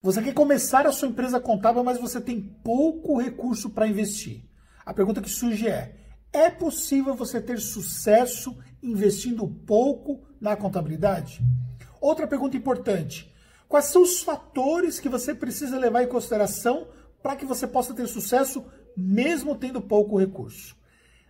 Você 0.00 0.22
quer 0.22 0.32
começar 0.32 0.86
a 0.86 0.92
sua 0.92 1.08
empresa 1.08 1.40
contábil, 1.40 1.82
mas 1.82 1.98
você 1.98 2.20
tem 2.20 2.40
pouco 2.40 3.20
recurso 3.20 3.70
para 3.70 3.88
investir. 3.88 4.44
A 4.86 4.94
pergunta 4.94 5.20
que 5.20 5.28
surge 5.28 5.66
é: 5.66 5.96
é 6.32 6.48
possível 6.48 7.16
você 7.16 7.40
ter 7.40 7.58
sucesso 7.58 8.56
investindo 8.80 9.48
pouco 9.48 10.22
na 10.40 10.54
contabilidade? 10.54 11.40
Outra 12.00 12.28
pergunta 12.28 12.56
importante: 12.56 13.34
quais 13.68 13.86
são 13.86 14.02
os 14.02 14.22
fatores 14.22 15.00
que 15.00 15.08
você 15.08 15.34
precisa 15.34 15.76
levar 15.76 16.04
em 16.04 16.08
consideração 16.08 16.86
para 17.20 17.34
que 17.34 17.44
você 17.44 17.66
possa 17.66 17.92
ter 17.92 18.06
sucesso 18.06 18.64
mesmo 18.96 19.56
tendo 19.56 19.80
pouco 19.80 20.16
recurso? 20.16 20.76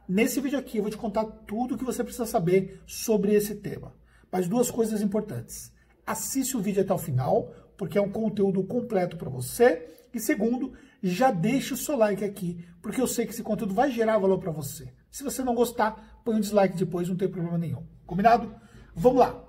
Nesse 0.07 0.43
vídeo 0.43 0.59
aqui 0.59 0.77
eu 0.77 0.83
vou 0.83 0.91
te 0.91 0.99
contar 0.99 1.25
tudo 1.25 1.75
o 1.75 1.79
que 1.79 1.85
você 1.85 2.05
precisa 2.05 2.27
saber 2.27 2.83
sobre 2.87 3.33
esse 3.35 3.55
tema. 3.55 3.95
Mas 4.31 4.47
duas 4.47 4.71
coisas 4.71 5.01
importantes. 5.01 5.73
Assiste 6.07 6.55
o 6.55 6.61
vídeo 6.61 6.83
até 6.83 6.93
o 6.93 6.99
final, 6.99 7.51
porque 7.79 7.97
é 7.97 8.03
um 8.03 8.11
conteúdo 8.11 8.63
completo 8.65 9.17
para 9.17 9.31
você. 9.31 9.89
E 10.13 10.19
segundo, 10.21 10.73
já 11.03 11.31
deixa 11.31 11.73
o 11.73 11.77
seu 11.77 11.97
like 11.97 12.25
aqui, 12.25 12.67
porque 12.83 13.01
eu 13.01 13.07
sei 13.07 13.25
que 13.25 13.33
esse 13.33 13.43
conteúdo 13.43 13.73
vai 13.73 13.91
gerar 13.91 14.19
valor 14.19 14.39
para 14.39 14.51
você. 14.51 14.93
Se 15.11 15.23
você 15.23 15.43
não 15.43 15.55
gostar, 15.55 16.21
põe 16.25 16.35
um 16.35 16.41
dislike 16.41 16.77
depois, 16.77 17.09
não 17.09 17.17
tem 17.17 17.29
problema 17.29 17.57
nenhum. 17.57 17.87
Combinado? 18.05 18.55
Vamos 18.95 19.21
lá. 19.21 19.45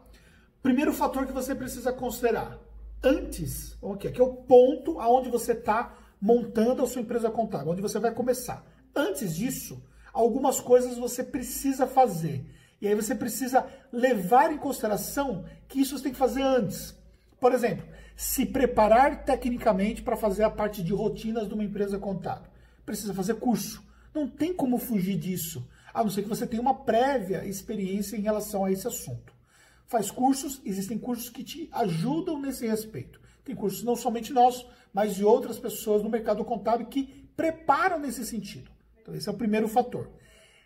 Primeiro 0.62 0.94
fator 0.94 1.26
que 1.26 1.34
você 1.34 1.56
precisa 1.56 1.92
considerar. 1.92 2.60
Antes, 3.04 3.78
ok, 3.82 4.12
aqui 4.12 4.22
é 4.22 4.24
o 4.24 4.34
ponto 4.34 5.00
aonde 5.00 5.30
você 5.30 5.54
está 5.54 5.98
montando 6.22 6.84
a 6.84 6.88
sua 6.88 7.02
empresa 7.02 7.32
contábil, 7.32 7.72
onde 7.72 7.82
você 7.82 7.98
vai 7.98 8.14
começar. 8.14 8.64
Antes 8.96 9.36
disso, 9.36 9.82
algumas 10.14 10.60
coisas 10.60 10.98
você 10.98 11.24
precisa 11.24 11.88
fazer. 11.88 12.46
E 12.82 12.88
aí 12.88 12.94
você 12.94 13.16
precisa 13.16 13.66
levar 13.92 14.52
em 14.52 14.58
consideração 14.58 15.46
que 15.68 15.80
isso 15.80 15.98
você 15.98 16.04
tem 16.04 16.12
que 16.14 16.20
fazer 16.20 16.42
antes. 16.42 16.96
Por 17.40 17.54
exemplo, 17.54 17.86
se 18.16 18.46
preparar 18.46 19.24
tecnicamente 19.24 20.02
para 20.02 20.18
fazer 20.18 20.44
a 20.44 20.50
parte 20.50 20.84
de 20.84 20.94
rotinas 20.94 21.48
de 21.48 21.54
uma 21.54 21.64
empresa 21.64 21.98
contábil. 21.98 22.50
Precisa 22.86 23.14
fazer 23.14 23.36
curso. 23.36 23.84
Não 24.14 24.28
tem 24.28 24.54
como 24.54 24.78
fugir 24.78 25.18
disso, 25.18 25.68
a 25.94 26.04
não 26.04 26.10
ser 26.10 26.24
que 26.24 26.30
você 26.30 26.46
tenha 26.46 26.62
uma 26.62 26.74
prévia 26.74 27.46
experiência 27.46 28.18
em 28.18 28.22
relação 28.22 28.66
a 28.66 28.72
esse 28.72 28.88
assunto. 28.88 29.34
Faz 29.88 30.12
cursos, 30.12 30.62
existem 30.66 30.98
cursos 30.98 31.30
que 31.30 31.44
te 31.44 31.70
ajudam 31.72 32.40
nesse 32.40 32.68
respeito. 32.68 33.22
Tem 33.44 33.56
cursos 33.56 33.84
não 33.84 33.96
somente 33.96 34.34
nossos, 34.34 34.68
mas 34.94 35.16
de 35.16 35.24
outras 35.24 35.58
pessoas 35.58 36.04
no 36.04 36.10
mercado 36.10 36.44
contábil 36.44 36.88
que 36.88 37.30
preparam 37.36 38.00
nesse 38.00 38.26
sentido. 38.26 38.70
Então, 39.02 39.16
esse 39.16 39.30
é 39.30 39.32
o 39.32 39.38
primeiro 39.38 39.68
fator. 39.68 40.12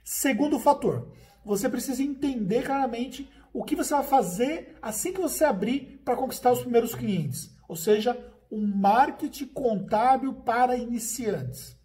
Segundo 0.03 0.59
fator, 0.59 1.07
você 1.45 1.69
precisa 1.69 2.01
entender 2.01 2.63
claramente 2.63 3.29
o 3.53 3.63
que 3.63 3.75
você 3.75 3.93
vai 3.93 4.03
fazer 4.03 4.75
assim 4.81 5.13
que 5.13 5.21
você 5.21 5.45
abrir 5.45 6.01
para 6.03 6.15
conquistar 6.15 6.51
os 6.51 6.61
primeiros 6.61 6.95
clientes. 6.95 7.55
Ou 7.69 7.75
seja, 7.75 8.17
um 8.51 8.65
marketing 8.65 9.45
contábil 9.47 10.33
para 10.33 10.75
iniciantes. 10.75 11.77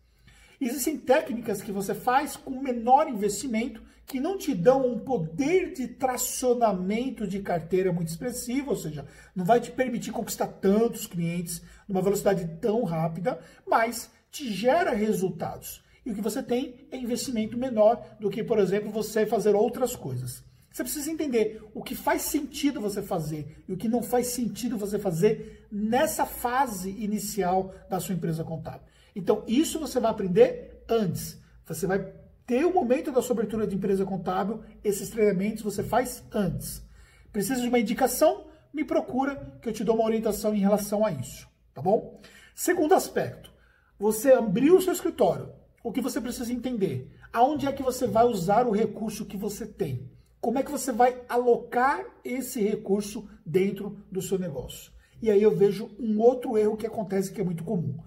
Existem 0.60 0.98
técnicas 0.98 1.62
que 1.62 1.70
você 1.70 1.94
faz 1.94 2.36
com 2.36 2.60
menor 2.60 3.08
investimento 3.08 3.82
que 4.04 4.18
não 4.18 4.38
te 4.38 4.54
dão 4.54 4.90
um 4.90 4.98
poder 4.98 5.72
de 5.74 5.86
tracionamento 5.86 7.28
de 7.28 7.40
carteira 7.40 7.92
muito 7.92 8.08
expressivo, 8.08 8.70
ou 8.70 8.76
seja, 8.76 9.06
não 9.36 9.44
vai 9.44 9.60
te 9.60 9.70
permitir 9.70 10.10
conquistar 10.10 10.46
tantos 10.46 11.06
clientes 11.06 11.62
numa 11.86 12.00
velocidade 12.00 12.48
tão 12.60 12.82
rápida, 12.84 13.38
mas 13.66 14.10
te 14.30 14.50
gera 14.50 14.92
resultados. 14.92 15.84
E 16.04 16.10
o 16.10 16.14
que 16.14 16.22
você 16.22 16.42
tem 16.42 16.88
é 16.90 16.96
investimento 16.96 17.58
menor 17.58 18.16
do 18.18 18.30
que, 18.30 18.42
por 18.42 18.58
exemplo, 18.58 18.90
você 18.90 19.26
fazer 19.26 19.54
outras 19.54 19.94
coisas. 19.94 20.42
Você 20.70 20.82
precisa 20.82 21.10
entender 21.10 21.62
o 21.74 21.82
que 21.82 21.94
faz 21.94 22.22
sentido 22.22 22.80
você 22.80 23.02
fazer 23.02 23.64
e 23.66 23.72
o 23.72 23.76
que 23.76 23.88
não 23.88 24.02
faz 24.02 24.28
sentido 24.28 24.76
você 24.76 24.98
fazer 24.98 25.66
nessa 25.72 26.24
fase 26.24 26.90
inicial 26.90 27.74
da 27.88 27.98
sua 27.98 28.14
empresa 28.14 28.44
contábil. 28.44 28.86
Então, 29.16 29.42
isso 29.46 29.80
você 29.80 29.98
vai 29.98 30.10
aprender 30.10 30.84
antes. 30.88 31.38
Você 31.66 31.86
vai 31.86 32.12
ter 32.46 32.64
o 32.64 32.72
momento 32.72 33.12
da 33.12 33.20
sua 33.20 33.34
abertura 33.34 33.66
de 33.66 33.76
empresa 33.76 34.04
contábil, 34.04 34.62
esses 34.82 35.10
treinamentos 35.10 35.62
você 35.62 35.82
faz 35.82 36.24
antes. 36.32 36.82
Precisa 37.32 37.60
de 37.60 37.68
uma 37.68 37.78
indicação? 37.78 38.46
Me 38.72 38.84
procura 38.84 39.58
que 39.60 39.68
eu 39.68 39.72
te 39.72 39.84
dou 39.84 39.96
uma 39.96 40.04
orientação 40.04 40.54
em 40.54 40.60
relação 40.60 41.04
a 41.04 41.10
isso, 41.10 41.46
tá 41.74 41.82
bom? 41.82 42.20
Segundo 42.54 42.94
aspecto, 42.94 43.52
você 43.98 44.32
abriu 44.32 44.76
o 44.76 44.82
seu 44.82 44.92
escritório. 44.92 45.52
O 45.82 45.92
que 45.92 46.00
você 46.00 46.20
precisa 46.20 46.52
entender? 46.52 47.12
Aonde 47.32 47.66
é 47.66 47.72
que 47.72 47.82
você 47.82 48.06
vai 48.06 48.24
usar 48.24 48.66
o 48.66 48.72
recurso 48.72 49.26
que 49.26 49.36
você 49.36 49.66
tem? 49.66 50.10
Como 50.40 50.58
é 50.58 50.62
que 50.62 50.70
você 50.70 50.92
vai 50.92 51.20
alocar 51.28 52.04
esse 52.24 52.62
recurso 52.62 53.28
dentro 53.44 53.98
do 54.10 54.22
seu 54.22 54.38
negócio? 54.38 54.92
E 55.20 55.30
aí 55.30 55.42
eu 55.42 55.54
vejo 55.54 55.90
um 55.98 56.20
outro 56.20 56.56
erro 56.56 56.76
que 56.76 56.86
acontece 56.86 57.32
que 57.32 57.40
é 57.40 57.44
muito 57.44 57.64
comum. 57.64 57.98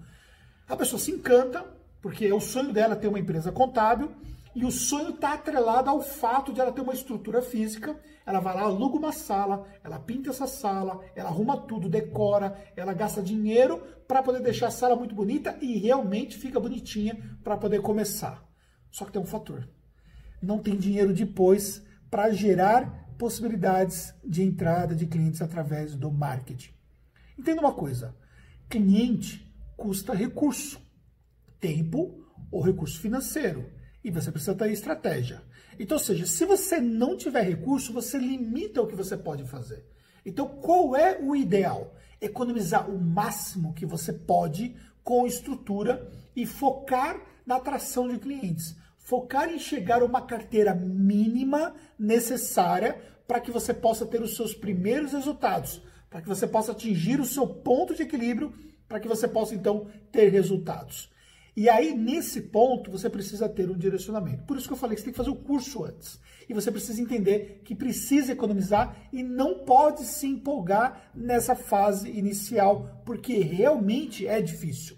A 0.66 0.76
pessoa 0.76 0.98
se 0.98 1.10
encanta, 1.10 1.64
porque 2.00 2.24
é 2.24 2.34
o 2.34 2.40
sonho 2.40 2.72
dela 2.72 2.96
ter 2.96 3.08
uma 3.08 3.18
empresa 3.18 3.52
contábil, 3.52 4.10
e 4.54 4.64
o 4.64 4.70
sonho 4.70 5.10
está 5.10 5.34
atrelado 5.34 5.90
ao 5.90 6.00
fato 6.00 6.52
de 6.52 6.60
ela 6.60 6.72
ter 6.72 6.80
uma 6.80 6.94
estrutura 6.94 7.42
física. 7.42 7.98
Ela 8.24 8.40
vai 8.40 8.54
lá, 8.54 8.62
aluga 8.62 8.96
uma 8.96 9.12
sala, 9.12 9.66
ela 9.82 9.98
pinta 9.98 10.30
essa 10.30 10.46
sala, 10.46 11.00
ela 11.14 11.28
arruma 11.28 11.56
tudo, 11.56 11.88
decora, 11.88 12.56
ela 12.76 12.94
gasta 12.94 13.22
dinheiro 13.22 13.82
para 14.06 14.22
poder 14.22 14.40
deixar 14.40 14.68
a 14.68 14.70
sala 14.70 14.96
muito 14.96 15.14
bonita 15.14 15.56
e 15.60 15.78
realmente 15.78 16.36
fica 16.36 16.60
bonitinha 16.60 17.38
para 17.42 17.56
poder 17.56 17.80
começar. 17.82 18.46
Só 18.90 19.04
que 19.04 19.12
tem 19.12 19.20
um 19.20 19.26
fator: 19.26 19.68
não 20.40 20.58
tem 20.58 20.76
dinheiro 20.76 21.12
depois 21.12 21.82
para 22.12 22.30
gerar 22.30 23.14
possibilidades 23.16 24.12
de 24.22 24.42
entrada 24.42 24.94
de 24.94 25.06
clientes 25.06 25.40
através 25.40 25.96
do 25.96 26.12
marketing. 26.12 26.74
Entenda 27.38 27.62
uma 27.62 27.72
coisa: 27.72 28.14
cliente 28.68 29.50
custa 29.78 30.12
recurso, 30.12 30.78
tempo 31.58 32.22
ou 32.50 32.60
recurso 32.60 33.00
financeiro. 33.00 33.72
E 34.04 34.10
você 34.10 34.30
precisa 34.30 34.54
ter 34.54 34.70
estratégia. 34.70 35.42
Então, 35.78 35.96
ou 35.96 36.02
seja, 36.02 36.26
se 36.26 36.44
você 36.44 36.78
não 36.80 37.16
tiver 37.16 37.42
recurso, 37.42 37.94
você 37.94 38.18
limita 38.18 38.82
o 38.82 38.86
que 38.86 38.96
você 38.96 39.16
pode 39.16 39.46
fazer. 39.46 39.86
Então, 40.26 40.46
qual 40.46 40.94
é 40.94 41.18
o 41.18 41.34
ideal? 41.34 41.94
Economizar 42.20 42.90
o 42.90 43.00
máximo 43.00 43.72
que 43.72 43.86
você 43.86 44.12
pode 44.12 44.76
com 45.02 45.26
estrutura 45.26 46.12
e 46.36 46.44
focar 46.44 47.22
na 47.46 47.56
atração 47.56 48.06
de 48.06 48.18
clientes 48.18 48.76
focar 49.02 49.50
em 49.50 49.58
chegar 49.58 50.02
a 50.02 50.04
uma 50.04 50.22
carteira 50.22 50.74
mínima 50.74 51.74
necessária 51.98 53.00
para 53.26 53.40
que 53.40 53.50
você 53.50 53.74
possa 53.74 54.06
ter 54.06 54.22
os 54.22 54.36
seus 54.36 54.54
primeiros 54.54 55.12
resultados, 55.12 55.82
para 56.08 56.20
que 56.22 56.28
você 56.28 56.46
possa 56.46 56.72
atingir 56.72 57.20
o 57.20 57.26
seu 57.26 57.46
ponto 57.46 57.94
de 57.94 58.02
equilíbrio, 58.02 58.52
para 58.88 59.00
que 59.00 59.08
você 59.08 59.26
possa 59.26 59.54
então 59.54 59.86
ter 60.10 60.28
resultados. 60.28 61.10
E 61.54 61.68
aí, 61.68 61.94
nesse 61.94 62.40
ponto, 62.40 62.90
você 62.90 63.10
precisa 63.10 63.46
ter 63.48 63.70
um 63.70 63.76
direcionamento. 63.76 64.44
Por 64.44 64.56
isso 64.56 64.66
que 64.66 64.72
eu 64.72 64.78
falei 64.78 64.94
que 64.94 65.02
você 65.02 65.06
tem 65.06 65.12
que 65.12 65.18
fazer 65.18 65.30
o 65.30 65.36
curso 65.36 65.84
antes. 65.84 66.18
E 66.48 66.54
você 66.54 66.70
precisa 66.70 67.00
entender 67.00 67.60
que 67.62 67.74
precisa 67.74 68.32
economizar 68.32 68.96
e 69.12 69.22
não 69.22 69.58
pode 69.58 70.04
se 70.04 70.26
empolgar 70.26 71.10
nessa 71.14 71.54
fase 71.54 72.10
inicial, 72.10 73.02
porque 73.04 73.38
realmente 73.38 74.26
é 74.26 74.40
difícil. 74.40 74.96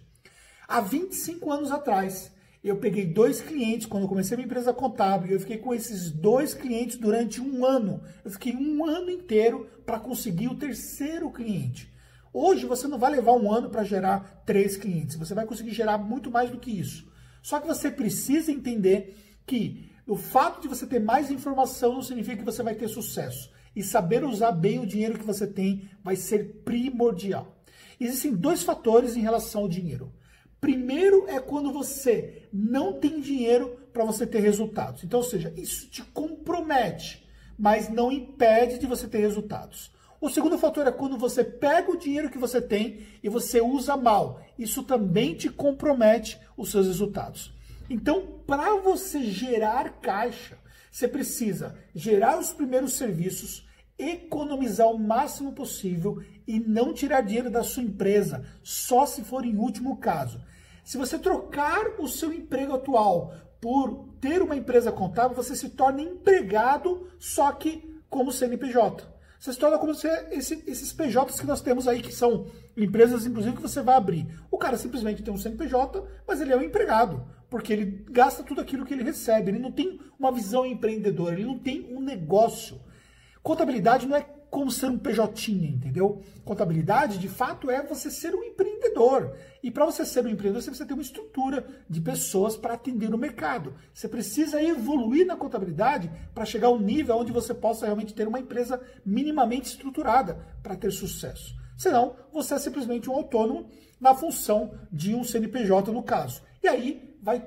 Há 0.68 0.80
25 0.80 1.50
anos 1.50 1.72
atrás, 1.72 2.32
eu 2.68 2.76
peguei 2.76 3.04
dois 3.04 3.42
clientes 3.42 3.86
quando 3.86 4.04
eu 4.04 4.08
comecei 4.08 4.34
a 4.34 4.38
minha 4.38 4.46
empresa 4.46 4.72
contábil. 4.72 5.32
Eu 5.32 5.40
fiquei 5.40 5.58
com 5.58 5.74
esses 5.74 6.10
dois 6.10 6.54
clientes 6.54 6.96
durante 6.96 7.38
um 7.38 7.64
ano. 7.64 8.00
Eu 8.24 8.30
fiquei 8.30 8.56
um 8.56 8.86
ano 8.86 9.10
inteiro 9.10 9.68
para 9.84 10.00
conseguir 10.00 10.48
o 10.48 10.54
terceiro 10.54 11.30
cliente. 11.30 11.92
Hoje 12.32 12.64
você 12.64 12.88
não 12.88 12.98
vai 12.98 13.12
levar 13.12 13.32
um 13.32 13.52
ano 13.52 13.68
para 13.68 13.84
gerar 13.84 14.42
três 14.46 14.78
clientes. 14.78 15.16
Você 15.16 15.34
vai 15.34 15.44
conseguir 15.44 15.72
gerar 15.72 15.98
muito 15.98 16.30
mais 16.30 16.50
do 16.50 16.58
que 16.58 16.70
isso. 16.70 17.06
Só 17.42 17.60
que 17.60 17.66
você 17.66 17.90
precisa 17.90 18.50
entender 18.50 19.14
que 19.46 19.92
o 20.06 20.16
fato 20.16 20.62
de 20.62 20.68
você 20.68 20.86
ter 20.86 21.00
mais 21.00 21.30
informação 21.30 21.92
não 21.92 22.02
significa 22.02 22.38
que 22.38 22.44
você 22.44 22.62
vai 22.62 22.74
ter 22.74 22.88
sucesso. 22.88 23.52
E 23.76 23.82
saber 23.82 24.24
usar 24.24 24.52
bem 24.52 24.78
o 24.78 24.86
dinheiro 24.86 25.18
que 25.18 25.26
você 25.26 25.46
tem 25.46 25.90
vai 26.02 26.16
ser 26.16 26.62
primordial. 26.64 27.58
Existem 28.00 28.32
dois 28.32 28.62
fatores 28.62 29.16
em 29.16 29.20
relação 29.20 29.62
ao 29.62 29.68
dinheiro. 29.68 30.10
Primeiro 30.64 31.26
é 31.28 31.38
quando 31.38 31.70
você 31.70 32.48
não 32.50 32.94
tem 32.94 33.20
dinheiro 33.20 33.78
para 33.92 34.02
você 34.02 34.26
ter 34.26 34.40
resultados. 34.40 35.04
Então, 35.04 35.20
ou 35.20 35.26
seja, 35.26 35.52
isso 35.58 35.90
te 35.90 36.02
compromete, 36.02 37.28
mas 37.58 37.90
não 37.90 38.10
impede 38.10 38.78
de 38.78 38.86
você 38.86 39.06
ter 39.06 39.18
resultados. 39.18 39.92
O 40.18 40.30
segundo 40.30 40.56
fator 40.56 40.86
é 40.86 40.90
quando 40.90 41.18
você 41.18 41.44
pega 41.44 41.90
o 41.90 41.98
dinheiro 41.98 42.30
que 42.30 42.38
você 42.38 42.62
tem 42.62 43.00
e 43.22 43.28
você 43.28 43.60
usa 43.60 43.94
mal. 43.94 44.40
Isso 44.58 44.82
também 44.82 45.34
te 45.34 45.50
compromete 45.50 46.40
os 46.56 46.70
seus 46.70 46.86
resultados. 46.86 47.52
Então, 47.90 48.40
para 48.46 48.76
você 48.76 49.22
gerar 49.22 50.00
caixa, 50.00 50.56
você 50.90 51.06
precisa 51.06 51.78
gerar 51.94 52.38
os 52.38 52.54
primeiros 52.54 52.94
serviços, 52.94 53.68
economizar 53.98 54.88
o 54.88 54.98
máximo 54.98 55.52
possível 55.52 56.22
e 56.48 56.58
não 56.58 56.94
tirar 56.94 57.20
dinheiro 57.20 57.50
da 57.50 57.62
sua 57.62 57.82
empresa, 57.82 58.46
só 58.62 59.04
se 59.04 59.22
for 59.22 59.44
em 59.44 59.58
último 59.58 59.98
caso. 59.98 60.40
Se 60.84 60.98
você 60.98 61.18
trocar 61.18 61.98
o 61.98 62.06
seu 62.06 62.32
emprego 62.32 62.74
atual 62.74 63.34
por 63.60 64.10
ter 64.20 64.42
uma 64.42 64.54
empresa 64.54 64.92
contábil, 64.92 65.34
você 65.34 65.56
se 65.56 65.70
torna 65.70 66.02
empregado, 66.02 67.08
só 67.18 67.50
que 67.52 67.98
como 68.10 68.30
CNPJ. 68.30 69.14
Você 69.40 69.52
se 69.52 69.58
torna 69.58 69.78
como 69.78 69.94
se 69.94 70.06
esse, 70.30 70.62
esses 70.66 70.92
PJs 70.92 71.40
que 71.40 71.46
nós 71.46 71.60
temos 71.60 71.88
aí, 71.88 72.00
que 72.00 72.14
são 72.14 72.46
empresas, 72.76 73.26
inclusive, 73.26 73.56
que 73.56 73.62
você 73.62 73.82
vai 73.82 73.94
abrir. 73.94 74.26
O 74.50 74.58
cara 74.58 74.76
simplesmente 74.76 75.22
tem 75.22 75.32
um 75.32 75.38
CNPJ, 75.38 76.02
mas 76.26 76.40
ele 76.40 76.52
é 76.52 76.56
um 76.56 76.62
empregado, 76.62 77.26
porque 77.50 77.72
ele 77.72 78.04
gasta 78.10 78.42
tudo 78.42 78.60
aquilo 78.60 78.84
que 78.84 78.94
ele 78.94 79.02
recebe. 79.02 79.50
Ele 79.50 79.58
não 79.58 79.72
tem 79.72 80.00
uma 80.18 80.30
visão 80.30 80.64
empreendedora, 80.64 81.34
ele 81.34 81.44
não 81.44 81.58
tem 81.58 81.94
um 81.94 82.00
negócio. 82.00 82.80
Contabilidade 83.42 84.06
não 84.06 84.16
é 84.16 84.26
como 84.54 84.70
ser 84.70 84.86
um 84.86 84.96
PJ, 84.96 85.50
entendeu? 85.50 86.22
Contabilidade, 86.44 87.18
de 87.18 87.28
fato, 87.28 87.68
é 87.72 87.82
você 87.82 88.08
ser 88.08 88.32
um 88.36 88.44
empreendedor. 88.44 89.36
E 89.60 89.68
para 89.68 89.84
você 89.84 90.06
ser 90.06 90.24
um 90.24 90.28
empreendedor, 90.28 90.62
você 90.62 90.70
precisa 90.70 90.86
ter 90.86 90.94
uma 90.94 91.02
estrutura 91.02 91.66
de 91.90 92.00
pessoas 92.00 92.56
para 92.56 92.74
atender 92.74 93.10
no 93.10 93.18
mercado. 93.18 93.74
Você 93.92 94.06
precisa 94.06 94.62
evoluir 94.62 95.26
na 95.26 95.34
contabilidade 95.34 96.08
para 96.32 96.44
chegar 96.44 96.68
ao 96.68 96.78
nível 96.78 97.16
onde 97.16 97.32
você 97.32 97.52
possa 97.52 97.86
realmente 97.86 98.14
ter 98.14 98.28
uma 98.28 98.38
empresa 98.38 98.80
minimamente 99.04 99.70
estruturada 99.70 100.38
para 100.62 100.76
ter 100.76 100.92
sucesso. 100.92 101.52
Senão, 101.76 102.14
você 102.32 102.54
é 102.54 102.58
simplesmente 102.60 103.10
um 103.10 103.14
autônomo 103.14 103.66
na 104.00 104.14
função 104.14 104.78
de 104.92 105.16
um 105.16 105.24
CNPJ, 105.24 105.90
no 105.90 106.04
caso. 106.04 106.40
E 106.62 106.68
aí 106.68 107.16
vai 107.20 107.40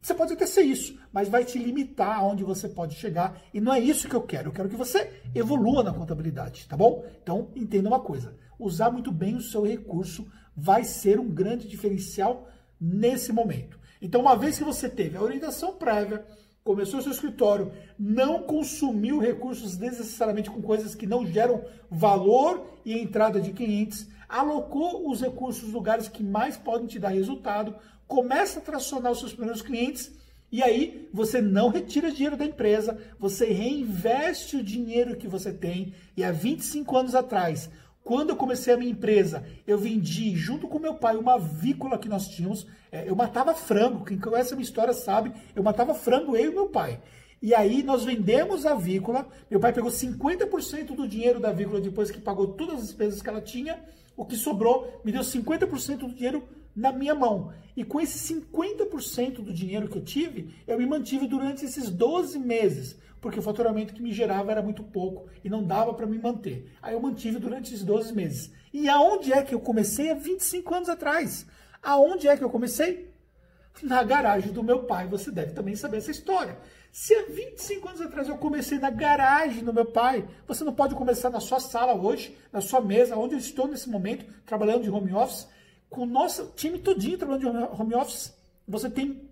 você 0.00 0.14
pode 0.14 0.32
até 0.32 0.46
ser 0.46 0.62
isso, 0.62 0.98
mas 1.12 1.28
vai 1.28 1.44
te 1.44 1.58
limitar 1.58 2.18
aonde 2.18 2.44
você 2.44 2.68
pode 2.68 2.94
chegar. 2.94 3.40
E 3.52 3.60
não 3.60 3.72
é 3.72 3.80
isso 3.80 4.08
que 4.08 4.14
eu 4.14 4.22
quero. 4.22 4.48
Eu 4.48 4.52
quero 4.52 4.68
que 4.68 4.76
você 4.76 5.22
evolua 5.34 5.82
na 5.82 5.92
contabilidade, 5.92 6.66
tá 6.68 6.76
bom? 6.76 7.04
Então, 7.22 7.50
entenda 7.54 7.88
uma 7.88 8.00
coisa: 8.00 8.34
usar 8.58 8.90
muito 8.90 9.10
bem 9.10 9.34
o 9.36 9.40
seu 9.40 9.62
recurso 9.62 10.26
vai 10.56 10.84
ser 10.84 11.20
um 11.20 11.28
grande 11.28 11.68
diferencial 11.68 12.48
nesse 12.80 13.32
momento. 13.32 13.78
Então, 14.00 14.20
uma 14.20 14.36
vez 14.36 14.56
que 14.56 14.64
você 14.64 14.88
teve 14.88 15.16
a 15.16 15.22
orientação 15.22 15.74
prévia, 15.74 16.24
começou 16.62 17.00
seu 17.00 17.12
escritório, 17.12 17.72
não 17.98 18.42
consumiu 18.42 19.18
recursos 19.18 19.78
necessariamente 19.78 20.50
com 20.50 20.60
coisas 20.60 20.94
que 20.94 21.06
não 21.06 21.26
geram 21.26 21.64
valor 21.90 22.66
e 22.84 22.92
entrada 22.98 23.40
de 23.40 23.52
clientes, 23.52 24.08
alocou 24.28 25.10
os 25.10 25.20
recursos 25.20 25.62
nos 25.62 25.72
lugares 25.72 26.08
que 26.08 26.22
mais 26.22 26.56
podem 26.56 26.86
te 26.86 26.98
dar 26.98 27.08
resultado, 27.08 27.74
começa 28.08 28.58
a 28.58 28.62
tracionar 28.62 29.12
os 29.12 29.20
seus 29.20 29.32
primeiros 29.32 29.62
clientes 29.62 30.10
e 30.50 30.62
aí 30.62 31.08
você 31.12 31.42
não 31.42 31.68
retira 31.68 32.10
dinheiro 32.10 32.36
da 32.36 32.46
empresa, 32.46 32.98
você 33.18 33.52
reinveste 33.52 34.56
o 34.56 34.64
dinheiro 34.64 35.16
que 35.16 35.28
você 35.28 35.52
tem. 35.52 35.92
E 36.16 36.24
há 36.24 36.32
25 36.32 36.96
anos 36.96 37.14
atrás, 37.14 37.68
quando 38.02 38.30
eu 38.30 38.36
comecei 38.36 38.72
a 38.72 38.76
minha 38.78 38.90
empresa, 38.90 39.44
eu 39.66 39.76
vendi 39.76 40.34
junto 40.34 40.66
com 40.66 40.78
meu 40.78 40.94
pai 40.94 41.18
uma 41.18 41.34
avícola 41.34 41.98
que 41.98 42.08
nós 42.08 42.28
tínhamos. 42.28 42.66
É, 42.90 43.06
eu 43.06 43.14
matava 43.14 43.54
frango, 43.54 44.06
quem 44.06 44.18
conhece 44.18 44.54
a 44.54 44.56
minha 44.56 44.64
história 44.64 44.94
sabe, 44.94 45.30
eu 45.54 45.62
matava 45.62 45.94
frango 45.94 46.34
eu 46.34 46.50
e 46.50 46.54
meu 46.54 46.68
pai. 46.68 46.98
E 47.42 47.54
aí 47.54 47.82
nós 47.82 48.04
vendemos 48.04 48.64
a 48.64 48.72
avícola, 48.72 49.28
meu 49.50 49.60
pai 49.60 49.72
pegou 49.72 49.90
50% 49.90 50.94
do 50.96 51.06
dinheiro 51.06 51.38
da 51.38 51.50
avícola 51.50 51.80
depois 51.80 52.10
que 52.10 52.20
pagou 52.20 52.48
todas 52.54 52.76
as 52.76 52.86
despesas 52.86 53.20
que 53.20 53.28
ela 53.28 53.42
tinha, 53.42 53.78
o 54.16 54.24
que 54.24 54.34
sobrou 54.34 55.00
me 55.04 55.12
deu 55.12 55.20
50% 55.20 55.98
do 55.98 56.08
dinheiro 56.08 56.42
na 56.78 56.92
minha 56.92 57.14
mão. 57.14 57.52
E 57.76 57.84
com 57.84 58.00
esse 58.00 58.34
50% 58.34 59.42
do 59.42 59.52
dinheiro 59.52 59.88
que 59.88 59.98
eu 59.98 60.04
tive, 60.04 60.54
eu 60.66 60.78
me 60.78 60.86
mantive 60.86 61.26
durante 61.26 61.64
esses 61.64 61.90
12 61.90 62.38
meses, 62.38 62.96
porque 63.20 63.38
o 63.38 63.42
faturamento 63.42 63.92
que 63.92 64.02
me 64.02 64.12
gerava 64.12 64.52
era 64.52 64.62
muito 64.62 64.84
pouco 64.84 65.28
e 65.42 65.50
não 65.50 65.64
dava 65.64 65.92
para 65.92 66.06
me 66.06 66.18
manter. 66.18 66.72
Aí 66.80 66.94
eu 66.94 67.00
mantive 67.00 67.38
durante 67.38 67.74
esses 67.74 67.84
12 67.84 68.14
meses. 68.14 68.52
E 68.72 68.88
aonde 68.88 69.32
é 69.32 69.42
que 69.42 69.54
eu 69.54 69.60
comecei? 69.60 70.10
Há 70.10 70.14
25 70.14 70.74
anos 70.74 70.88
atrás. 70.88 71.46
Aonde 71.82 72.28
é 72.28 72.36
que 72.36 72.44
eu 72.44 72.50
comecei? 72.50 73.12
Na 73.82 74.02
garagem 74.04 74.52
do 74.52 74.62
meu 74.62 74.84
pai. 74.84 75.08
Você 75.08 75.30
deve 75.32 75.52
também 75.52 75.74
saber 75.74 75.98
essa 75.98 76.12
história. 76.12 76.58
Se 76.92 77.14
há 77.14 77.24
25 77.28 77.88
anos 77.88 78.00
atrás 78.00 78.28
eu 78.28 78.38
comecei 78.38 78.78
na 78.78 78.90
garagem 78.90 79.64
do 79.64 79.74
meu 79.74 79.84
pai, 79.84 80.26
você 80.46 80.64
não 80.64 80.72
pode 80.72 80.94
começar 80.94 81.30
na 81.30 81.40
sua 81.40 81.60
sala 81.60 81.94
hoje, 81.94 82.36
na 82.52 82.60
sua 82.60 82.80
mesa, 82.80 83.16
onde 83.16 83.34
eu 83.34 83.38
estou 83.38 83.66
nesse 83.66 83.88
momento, 83.88 84.24
trabalhando 84.46 84.82
de 84.82 84.90
home 84.90 85.12
office 85.12 85.46
com 85.88 86.02
o 86.02 86.06
nosso 86.06 86.52
time 86.54 86.78
todinho 86.78 87.18
trabalhando 87.18 87.42
de 87.42 87.80
home 87.80 87.94
office. 87.94 88.34
Você 88.66 88.90
tem 88.90 89.28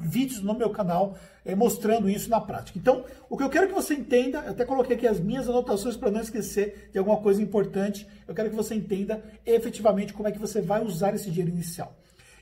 vídeos 0.00 0.42
no 0.42 0.54
meu 0.54 0.70
canal 0.70 1.16
é, 1.44 1.54
mostrando 1.54 2.08
isso 2.08 2.30
na 2.30 2.40
prática. 2.40 2.78
Então, 2.78 3.04
o 3.28 3.36
que 3.36 3.44
eu 3.44 3.50
quero 3.50 3.68
que 3.68 3.74
você 3.74 3.94
entenda, 3.94 4.38
eu 4.38 4.52
até 4.52 4.64
coloquei 4.64 4.96
aqui 4.96 5.06
as 5.06 5.20
minhas 5.20 5.48
anotações 5.48 5.96
para 5.96 6.10
não 6.10 6.20
esquecer 6.20 6.90
de 6.92 6.98
alguma 6.98 7.18
coisa 7.18 7.42
importante, 7.42 8.06
eu 8.26 8.34
quero 8.34 8.50
que 8.50 8.56
você 8.56 8.74
entenda 8.74 9.22
efetivamente 9.44 10.12
como 10.12 10.28
é 10.28 10.32
que 10.32 10.38
você 10.38 10.60
vai 10.60 10.82
usar 10.84 11.14
esse 11.14 11.30
dinheiro 11.30 11.50
inicial. 11.50 11.94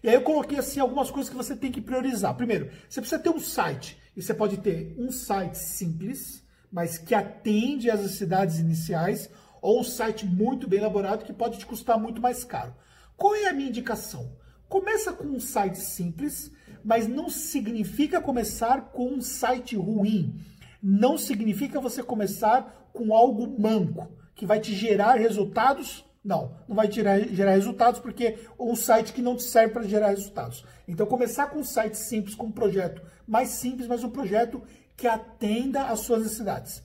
E 0.02 0.08
aí 0.08 0.14
eu 0.14 0.22
coloquei 0.22 0.58
assim 0.58 0.80
algumas 0.80 1.10
coisas 1.10 1.28
que 1.28 1.36
você 1.36 1.56
tem 1.56 1.72
que 1.72 1.80
priorizar. 1.80 2.34
Primeiro, 2.34 2.70
você 2.88 3.00
precisa 3.00 3.20
ter 3.20 3.30
um 3.30 3.40
site, 3.40 3.98
e 4.16 4.22
você 4.22 4.32
pode 4.32 4.58
ter 4.58 4.94
um 4.96 5.10
site 5.10 5.58
simples, 5.58 6.44
mas 6.70 6.98
que 6.98 7.14
atende 7.14 7.90
às 7.90 8.00
necessidades 8.00 8.58
iniciais, 8.58 9.28
ou 9.60 9.80
um 9.80 9.84
site 9.84 10.24
muito 10.24 10.68
bem 10.68 10.78
elaborado 10.78 11.24
que 11.24 11.32
pode 11.32 11.58
te 11.58 11.66
custar 11.66 11.98
muito 11.98 12.20
mais 12.20 12.44
caro. 12.44 12.72
Qual 13.18 13.34
é 13.34 13.48
a 13.48 13.52
minha 13.52 13.68
indicação? 13.68 14.30
Começa 14.68 15.12
com 15.12 15.24
um 15.24 15.40
site 15.40 15.80
simples, 15.80 16.52
mas 16.84 17.08
não 17.08 17.28
significa 17.28 18.20
começar 18.20 18.92
com 18.92 19.08
um 19.08 19.20
site 19.20 19.74
ruim. 19.74 20.40
Não 20.80 21.18
significa 21.18 21.80
você 21.80 22.00
começar 22.00 22.88
com 22.92 23.12
algo 23.12 23.60
manco, 23.60 24.08
que 24.36 24.46
vai 24.46 24.60
te 24.60 24.72
gerar 24.72 25.14
resultados. 25.14 26.04
Não, 26.22 26.56
não 26.68 26.76
vai 26.76 26.90
gerar, 26.92 27.18
gerar 27.18 27.52
resultados 27.52 27.98
porque 27.98 28.38
um 28.56 28.76
site 28.76 29.12
que 29.12 29.20
não 29.20 29.34
te 29.34 29.42
serve 29.42 29.74
para 29.74 29.82
gerar 29.82 30.10
resultados. 30.10 30.64
Então, 30.86 31.04
começar 31.04 31.48
com 31.48 31.58
um 31.58 31.64
site 31.64 31.96
simples, 31.96 32.36
com 32.36 32.46
um 32.46 32.52
projeto 32.52 33.02
mais 33.26 33.48
simples, 33.48 33.88
mas 33.88 34.04
um 34.04 34.10
projeto 34.10 34.62
que 34.96 35.08
atenda 35.08 35.88
às 35.88 36.00
suas 36.00 36.22
necessidades. 36.22 36.84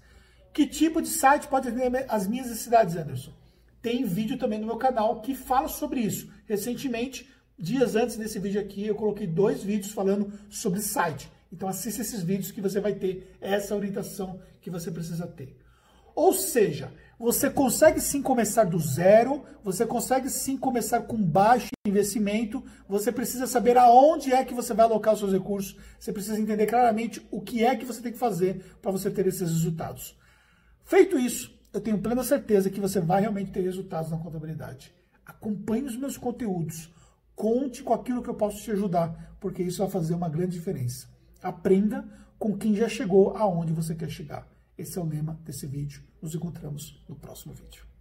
Que 0.51 0.65
tipo 0.65 0.99
de 0.99 1.09
site 1.09 1.47
pode 1.47 1.67
atender 1.67 2.07
as 2.09 2.25
minhas 2.25 2.47
necessidades, 2.47 2.95
Anderson? 2.95 3.42
Tem 3.83 4.05
vídeo 4.05 4.37
também 4.37 4.57
no 4.57 4.65
meu 4.65 4.77
canal 4.77 5.19
que 5.21 5.35
fala 5.35 5.67
sobre 5.67 5.99
isso. 5.99 6.31
Recentemente, 6.47 7.29
dias 7.59 7.95
antes 7.97 8.15
desse 8.15 8.39
vídeo 8.39 8.61
aqui, 8.61 8.87
eu 8.87 8.95
coloquei 8.95 9.27
dois 9.27 9.61
vídeos 9.61 9.91
falando 9.91 10.31
sobre 10.49 10.79
site. 10.79 11.29
Então 11.51 11.67
assista 11.67 12.01
esses 12.01 12.23
vídeos 12.23 12.51
que 12.51 12.61
você 12.61 12.79
vai 12.79 12.93
ter 12.93 13.35
essa 13.41 13.75
orientação 13.75 14.39
que 14.61 14.69
você 14.69 14.89
precisa 14.89 15.27
ter. 15.27 15.57
Ou 16.15 16.31
seja, 16.31 16.93
você 17.19 17.49
consegue 17.49 17.99
sim 17.99 18.21
começar 18.21 18.63
do 18.63 18.79
zero, 18.79 19.43
você 19.61 19.85
consegue 19.85 20.29
sim 20.29 20.55
começar 20.55 21.01
com 21.01 21.21
baixo 21.21 21.69
investimento, 21.85 22.63
você 22.87 23.11
precisa 23.11 23.47
saber 23.47 23.77
aonde 23.77 24.31
é 24.31 24.45
que 24.45 24.53
você 24.53 24.73
vai 24.73 24.85
alocar 24.85 25.13
os 25.13 25.19
seus 25.19 25.33
recursos, 25.33 25.75
você 25.99 26.13
precisa 26.13 26.39
entender 26.39 26.67
claramente 26.67 27.21
o 27.29 27.41
que 27.41 27.65
é 27.65 27.75
que 27.75 27.85
você 27.85 28.01
tem 28.01 28.13
que 28.13 28.17
fazer 28.17 28.77
para 28.81 28.91
você 28.91 29.11
ter 29.11 29.27
esses 29.27 29.49
resultados. 29.49 30.17
Feito 30.85 31.19
isso, 31.19 31.53
eu 31.73 31.81
tenho 31.81 31.99
plena 31.99 32.23
certeza 32.23 32.69
que 32.69 32.79
você 32.79 33.01
vai 33.01 33.21
realmente 33.21 33.51
ter 33.51 33.61
resultados 33.61 34.11
na 34.11 34.17
contabilidade. 34.17 34.93
Acompanhe 35.25 35.85
os 35.85 35.97
meus 35.97 36.17
conteúdos. 36.17 36.93
Conte 37.35 37.81
com 37.81 37.93
aquilo 37.93 38.21
que 38.21 38.29
eu 38.29 38.35
posso 38.35 38.61
te 38.61 38.71
ajudar, 38.71 39.35
porque 39.39 39.63
isso 39.63 39.79
vai 39.79 39.89
fazer 39.89 40.13
uma 40.13 40.29
grande 40.29 40.53
diferença. 40.53 41.07
Aprenda 41.41 42.07
com 42.37 42.55
quem 42.55 42.75
já 42.75 42.87
chegou 42.87 43.35
aonde 43.35 43.73
você 43.73 43.95
quer 43.95 44.09
chegar. 44.09 44.47
Esse 44.77 44.99
é 44.99 45.01
o 45.01 45.05
lema 45.05 45.39
desse 45.43 45.65
vídeo. 45.65 46.03
Nos 46.21 46.35
encontramos 46.35 47.03
no 47.09 47.15
próximo 47.15 47.53
vídeo. 47.53 47.92